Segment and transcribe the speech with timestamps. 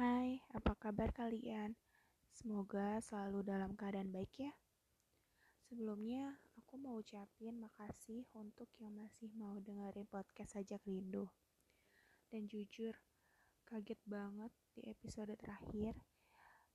[0.00, 1.76] Hai, apa kabar kalian?
[2.32, 4.48] Semoga selalu dalam keadaan baik ya.
[5.68, 11.28] Sebelumnya, aku mau ucapin makasih untuk yang masih mau dengerin podcast Sajak Rindu.
[12.32, 12.96] Dan jujur,
[13.68, 15.92] kaget banget di episode terakhir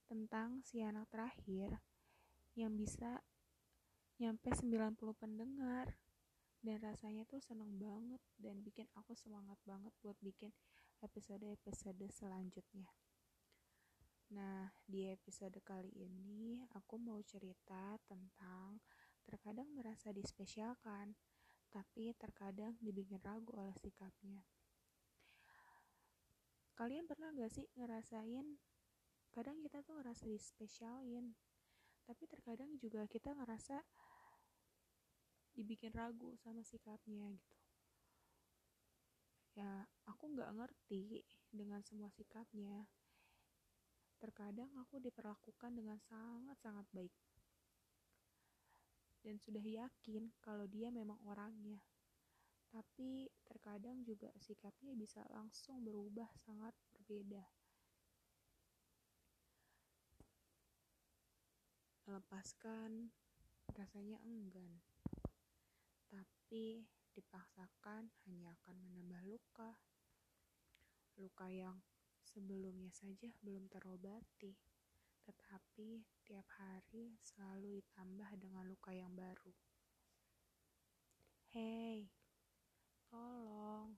[0.05, 1.81] tentang si anak terakhir
[2.53, 3.25] yang bisa
[4.21, 5.97] nyampe 90 pendengar.
[6.61, 10.53] Dan rasanya tuh seneng banget dan bikin aku semangat banget buat bikin
[11.01, 13.04] episode-episode selanjutnya.
[14.33, 18.81] Nah, di episode kali ini aku mau cerita tentang
[19.21, 21.13] terkadang merasa dispesialkan,
[21.69, 24.41] tapi terkadang dibikin ragu oleh sikapnya.
[26.73, 28.57] Kalian pernah gak sih ngerasain
[29.29, 31.37] kadang kita tuh ngerasa dispesialin,
[32.09, 33.77] tapi terkadang juga kita ngerasa
[35.53, 37.55] dibikin ragu sama sikapnya gitu.
[39.53, 41.23] Ya, aku gak ngerti
[41.53, 42.89] dengan semua sikapnya,
[44.25, 47.13] Terkadang aku diperlakukan dengan sangat-sangat baik.
[49.21, 51.77] Dan sudah yakin kalau dia memang orangnya.
[52.73, 57.45] Tapi terkadang juga sikapnya bisa langsung berubah sangat berbeda.
[62.09, 63.13] Melepaskan
[63.77, 64.81] rasanya enggan.
[66.09, 66.81] Tapi
[67.13, 69.77] dipaksakan hanya akan menambah luka.
[71.21, 71.77] Luka yang
[72.25, 74.57] sebelumnya saja belum terobati,
[75.25, 79.53] tetapi tiap hari selalu ditambah dengan luka yang baru.
[81.53, 82.09] Hei,
[83.07, 83.95] tolong,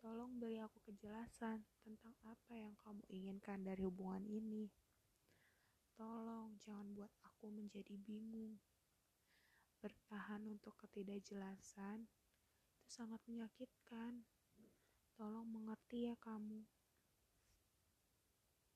[0.00, 4.66] tolong beri aku kejelasan tentang apa yang kamu inginkan dari hubungan ini.
[5.94, 8.58] Tolong jangan buat aku menjadi bingung.
[9.78, 12.02] Bertahan untuk ketidakjelasan
[12.74, 14.26] itu sangat menyakitkan.
[15.14, 16.66] Tolong mengerti ya kamu.